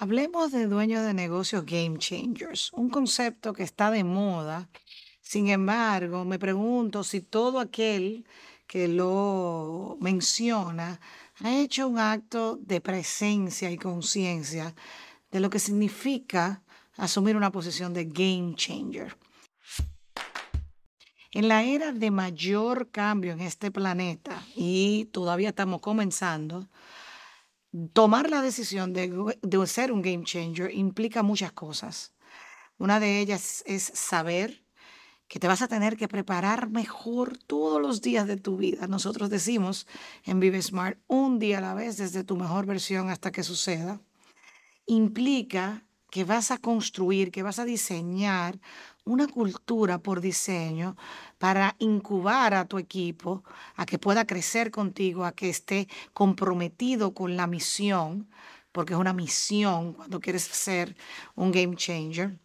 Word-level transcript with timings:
Hablemos 0.00 0.52
de 0.52 0.68
dueños 0.68 1.04
de 1.04 1.12
negocios 1.12 1.66
game 1.66 1.98
changers, 1.98 2.70
un 2.72 2.88
concepto 2.88 3.52
que 3.52 3.64
está 3.64 3.90
de 3.90 4.04
moda. 4.04 4.68
Sin 5.20 5.48
embargo, 5.48 6.24
me 6.24 6.38
pregunto 6.38 7.02
si 7.02 7.20
todo 7.20 7.58
aquel 7.58 8.24
que 8.68 8.86
lo 8.86 9.96
menciona 10.00 11.00
ha 11.40 11.52
hecho 11.52 11.88
un 11.88 11.98
acto 11.98 12.60
de 12.62 12.80
presencia 12.80 13.72
y 13.72 13.76
conciencia 13.76 14.72
de 15.32 15.40
lo 15.40 15.50
que 15.50 15.58
significa 15.58 16.62
asumir 16.96 17.36
una 17.36 17.50
posición 17.50 17.92
de 17.92 18.04
game 18.04 18.54
changer. 18.54 19.16
En 21.32 21.48
la 21.48 21.64
era 21.64 21.90
de 21.90 22.12
mayor 22.12 22.92
cambio 22.92 23.32
en 23.32 23.40
este 23.40 23.72
planeta, 23.72 24.44
y 24.54 25.06
todavía 25.06 25.48
estamos 25.48 25.80
comenzando, 25.80 26.68
tomar 27.92 28.30
la 28.30 28.42
decisión 28.42 28.92
de, 28.92 29.36
de 29.42 29.66
ser 29.66 29.92
un 29.92 30.02
game 30.02 30.24
changer 30.24 30.74
implica 30.74 31.22
muchas 31.22 31.52
cosas. 31.52 32.14
Una 32.78 33.00
de 33.00 33.20
ellas 33.20 33.62
es 33.66 33.82
saber 33.82 34.64
que 35.28 35.38
te 35.38 35.46
vas 35.46 35.60
a 35.60 35.68
tener 35.68 35.96
que 35.96 36.08
preparar 36.08 36.70
mejor 36.70 37.36
todos 37.36 37.80
los 37.80 38.00
días 38.00 38.26
de 38.26 38.38
tu 38.38 38.56
vida. 38.56 38.86
Nosotros 38.86 39.28
decimos 39.28 39.86
en 40.24 40.40
Vive 40.40 40.62
Smart, 40.62 40.98
un 41.06 41.38
día 41.38 41.58
a 41.58 41.60
la 41.60 41.74
vez, 41.74 41.98
desde 41.98 42.24
tu 42.24 42.36
mejor 42.36 42.64
versión 42.64 43.10
hasta 43.10 43.30
que 43.30 43.42
suceda. 43.42 44.00
Implica 44.86 45.84
que 46.10 46.24
vas 46.24 46.50
a 46.50 46.58
construir, 46.58 47.30
que 47.30 47.42
vas 47.42 47.58
a 47.58 47.64
diseñar 47.64 48.58
una 49.04 49.26
cultura 49.26 49.98
por 49.98 50.20
diseño 50.20 50.96
para 51.38 51.76
incubar 51.78 52.54
a 52.54 52.66
tu 52.66 52.78
equipo, 52.78 53.44
a 53.76 53.86
que 53.86 53.98
pueda 53.98 54.26
crecer 54.26 54.70
contigo, 54.70 55.24
a 55.24 55.32
que 55.32 55.48
esté 55.48 55.88
comprometido 56.12 57.14
con 57.14 57.36
la 57.36 57.46
misión, 57.46 58.28
porque 58.72 58.94
es 58.94 58.98
una 58.98 59.12
misión 59.12 59.94
cuando 59.94 60.20
quieres 60.20 60.42
ser 60.42 60.96
un 61.34 61.52
game 61.52 61.76
changer 61.76 62.38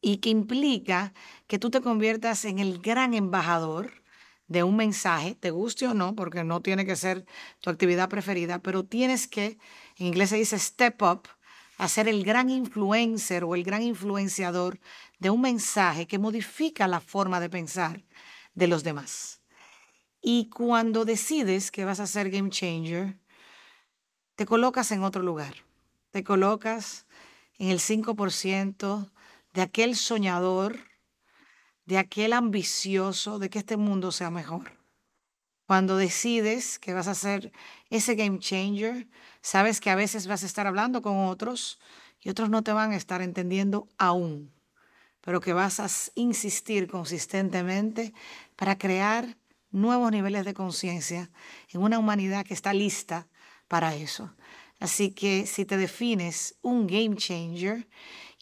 y 0.00 0.18
que 0.18 0.28
implica 0.28 1.14
que 1.46 1.58
tú 1.58 1.70
te 1.70 1.80
conviertas 1.80 2.44
en 2.44 2.58
el 2.58 2.80
gran 2.80 3.14
embajador 3.14 4.04
de 4.46 4.62
un 4.62 4.76
mensaje, 4.76 5.34
te 5.34 5.50
guste 5.50 5.86
o 5.86 5.94
no, 5.94 6.14
porque 6.14 6.44
no 6.44 6.60
tiene 6.60 6.84
que 6.84 6.96
ser 6.96 7.24
tu 7.60 7.70
actividad 7.70 8.10
preferida, 8.10 8.58
pero 8.58 8.84
tienes 8.84 9.26
que, 9.26 9.58
en 9.96 10.06
inglés 10.06 10.28
se 10.28 10.36
dice 10.36 10.58
step 10.58 11.02
up, 11.02 11.28
a 11.78 11.88
ser 11.88 12.08
el 12.08 12.24
gran 12.24 12.50
influencer 12.50 13.44
o 13.44 13.54
el 13.54 13.64
gran 13.64 13.82
influenciador 13.82 14.78
de 15.18 15.30
un 15.30 15.40
mensaje 15.40 16.06
que 16.06 16.18
modifica 16.18 16.88
la 16.88 17.00
forma 17.00 17.40
de 17.40 17.50
pensar 17.50 18.04
de 18.54 18.68
los 18.68 18.84
demás. 18.84 19.40
Y 20.20 20.48
cuando 20.48 21.04
decides 21.04 21.70
que 21.70 21.84
vas 21.84 22.00
a 22.00 22.06
ser 22.06 22.30
game 22.30 22.50
changer, 22.50 23.18
te 24.36 24.46
colocas 24.46 24.90
en 24.92 25.02
otro 25.02 25.22
lugar. 25.22 25.54
Te 26.10 26.24
colocas 26.24 27.06
en 27.58 27.68
el 27.68 27.78
5% 27.78 29.10
de 29.52 29.62
aquel 29.62 29.96
soñador, 29.96 30.78
de 31.84 31.98
aquel 31.98 32.32
ambicioso 32.32 33.38
de 33.38 33.50
que 33.50 33.58
este 33.58 33.76
mundo 33.76 34.12
sea 34.12 34.30
mejor. 34.30 34.83
Cuando 35.74 35.96
decides 35.96 36.78
que 36.78 36.94
vas 36.94 37.08
a 37.08 37.16
ser 37.16 37.50
ese 37.90 38.14
game 38.14 38.38
changer, 38.38 39.08
sabes 39.42 39.80
que 39.80 39.90
a 39.90 39.96
veces 39.96 40.28
vas 40.28 40.44
a 40.44 40.46
estar 40.46 40.68
hablando 40.68 41.02
con 41.02 41.26
otros 41.26 41.80
y 42.20 42.28
otros 42.28 42.48
no 42.48 42.62
te 42.62 42.72
van 42.72 42.92
a 42.92 42.96
estar 42.96 43.22
entendiendo 43.22 43.88
aún, 43.98 44.52
pero 45.20 45.40
que 45.40 45.52
vas 45.52 45.80
a 45.80 45.88
insistir 46.14 46.86
consistentemente 46.86 48.14
para 48.54 48.78
crear 48.78 49.36
nuevos 49.72 50.12
niveles 50.12 50.44
de 50.44 50.54
conciencia 50.54 51.32
en 51.72 51.82
una 51.82 51.98
humanidad 51.98 52.46
que 52.46 52.54
está 52.54 52.72
lista 52.72 53.26
para 53.66 53.96
eso. 53.96 54.32
Así 54.78 55.10
que 55.10 55.44
si 55.44 55.64
te 55.64 55.76
defines 55.76 56.54
un 56.62 56.86
game 56.86 57.16
changer 57.16 57.88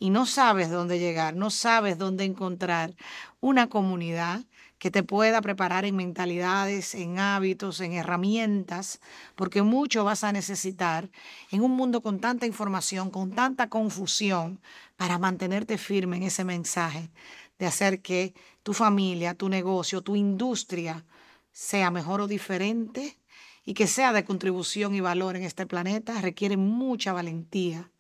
y 0.03 0.11
no 0.11 0.27
sabes 0.27 0.69
dónde 0.69 0.99
llegar, 0.99 1.37
no 1.37 1.49
sabes 1.49 1.97
dónde 1.97 2.25
encontrar 2.25 2.97
una 3.41 3.69
comunidad 3.69 4.45
que 4.81 4.91
te 4.91 5.05
pueda 5.05 5.41
preparar 5.41 5.85
en 5.85 5.95
mentalidades, 5.95 6.97
en 6.97 7.21
hábitos, 7.21 7.81
en 7.81 7.93
herramientas, 7.93 8.99
porque 9.37 9.63
mucho 9.63 10.03
vas 10.03 10.25
a 10.25 10.33
necesitar 10.33 11.09
en 11.53 11.63
un 11.63 11.71
mundo 11.77 12.01
con 12.01 12.19
tanta 12.19 12.47
información, 12.47 13.13
con 13.13 13.31
tanta 13.31 13.69
confusión, 13.69 14.61
para 14.97 15.21
mantenerte 15.21 15.79
firme 15.79 16.17
en 16.17 16.25
ese 16.25 16.43
mensaje 16.43 17.13
de 17.61 17.67
hacer 17.67 18.03
que 18.03 18.35
tu 18.65 18.75
familia, 18.75 19.35
tu 19.35 19.49
negocio, 19.49 20.03
tu 20.03 20.17
industria 20.17 21.05
sea 21.53 21.93
mejor 21.93 22.23
o 22.23 22.27
diferente 22.27 23.21
y 23.65 23.75
que 23.75 23.87
sea 23.87 24.13
de 24.13 24.25
contribución 24.25 24.97
y 24.97 25.01
valor 25.01 25.37
en 25.37 25.45
este 25.45 25.65
planeta, 25.65 26.21
requiere 26.21 26.57
mucha 26.57 27.13
valentía 27.13 27.92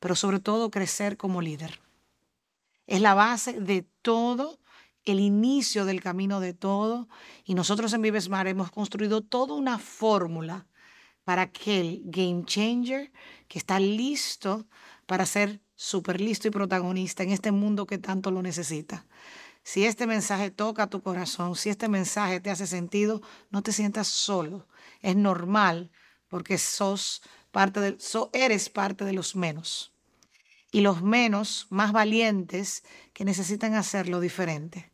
pero 0.00 0.14
sobre 0.14 0.40
todo 0.40 0.70
crecer 0.70 1.16
como 1.16 1.42
líder. 1.42 1.80
Es 2.86 3.00
la 3.00 3.14
base 3.14 3.60
de 3.60 3.86
todo, 4.02 4.58
el 5.04 5.20
inicio 5.20 5.84
del 5.84 6.02
camino 6.02 6.40
de 6.40 6.54
todo. 6.54 7.08
Y 7.44 7.54
nosotros 7.54 7.92
en 7.92 8.02
Vivesmar 8.02 8.46
hemos 8.46 8.70
construido 8.70 9.22
toda 9.22 9.54
una 9.54 9.78
fórmula 9.78 10.66
para 11.24 11.42
aquel 11.42 12.00
game 12.04 12.44
changer 12.44 13.12
que 13.48 13.58
está 13.58 13.78
listo 13.80 14.66
para 15.06 15.26
ser 15.26 15.60
súper 15.74 16.20
listo 16.20 16.48
y 16.48 16.50
protagonista 16.50 17.22
en 17.22 17.30
este 17.30 17.52
mundo 17.52 17.86
que 17.86 17.98
tanto 17.98 18.30
lo 18.30 18.42
necesita. 18.42 19.06
Si 19.62 19.84
este 19.84 20.06
mensaje 20.06 20.50
toca 20.50 20.86
tu 20.86 21.02
corazón, 21.02 21.54
si 21.54 21.68
este 21.68 21.88
mensaje 21.88 22.40
te 22.40 22.50
hace 22.50 22.66
sentido, 22.66 23.20
no 23.50 23.62
te 23.62 23.72
sientas 23.72 24.08
solo. 24.08 24.66
Es 25.02 25.14
normal 25.14 25.90
porque 26.28 26.56
sos 26.56 27.22
de, 27.52 27.96
eres 28.32 28.68
parte 28.68 29.04
de 29.04 29.12
los 29.12 29.36
menos. 29.36 29.92
Y 30.70 30.82
los 30.82 31.02
menos, 31.02 31.66
más 31.70 31.92
valientes, 31.92 32.84
que 33.12 33.24
necesitan 33.24 33.74
hacerlo 33.74 34.20
diferente. 34.20 34.90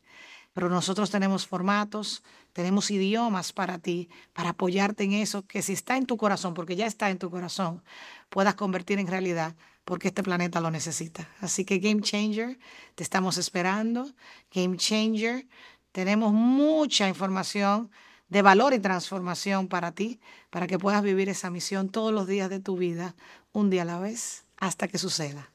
Pero 0.53 0.69
nosotros 0.69 1.11
tenemos 1.11 1.45
formatos, 1.45 2.23
tenemos 2.53 2.89
idiomas 2.89 3.51
para 3.51 3.77
ti, 3.77 4.09
para 4.31 4.51
apoyarte 4.51 5.03
en 5.03 5.11
eso, 5.11 5.45
que 5.45 5.61
si 5.61 5.73
está 5.73 5.97
en 5.97 6.05
tu 6.05 6.15
corazón, 6.15 6.53
porque 6.53 6.77
ya 6.77 6.87
está 6.87 7.09
en 7.09 7.19
tu 7.19 7.29
corazón, 7.29 7.83
puedas 8.29 8.55
convertir 8.55 8.97
en 8.99 9.07
realidad, 9.07 9.55
porque 9.83 10.07
este 10.07 10.23
planeta 10.23 10.61
lo 10.61 10.71
necesita. 10.71 11.29
Así 11.41 11.65
que 11.65 11.79
Game 11.79 12.01
Changer, 12.01 12.57
te 12.95 13.03
estamos 13.03 13.37
esperando. 13.37 14.09
Game 14.49 14.77
Changer, 14.77 15.45
tenemos 15.91 16.31
mucha 16.31 17.09
información 17.09 17.91
de 18.29 18.41
valor 18.41 18.73
y 18.73 18.79
transformación 18.79 19.67
para 19.67 19.91
ti, 19.91 20.19
para 20.49 20.67
que 20.67 20.79
puedas 20.79 21.03
vivir 21.03 21.29
esa 21.29 21.49
misión 21.49 21.89
todos 21.89 22.13
los 22.13 22.27
días 22.27 22.49
de 22.49 22.59
tu 22.59 22.77
vida, 22.77 23.15
un 23.51 23.69
día 23.69 23.83
a 23.83 23.85
la 23.85 23.99
vez, 23.99 24.45
hasta 24.57 24.87
que 24.87 24.97
suceda. 24.97 25.54